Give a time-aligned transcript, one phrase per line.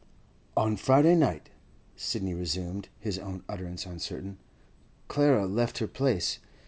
[0.57, 1.51] 'On Friday night,'
[1.95, 4.39] Sidney resumed, his own utterance uncertain,
[5.07, 6.39] 'Clara left her place.